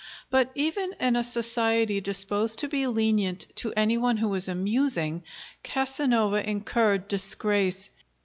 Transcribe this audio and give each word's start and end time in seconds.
But 0.31 0.51
even 0.55 0.95
in 0.99 1.15
a 1.15 1.23
society 1.23 2.01
disposed 2.01 2.57
to 2.57 2.67
be 2.67 2.87
lenient 2.87 3.45
to 3.57 3.71
any 3.77 3.99
one 3.99 4.17
who 4.17 4.29
was 4.29 4.47
amusing, 4.47 5.21
Casanova 5.61 6.49
incurred 6.49 7.07
disgrace. 7.07 7.91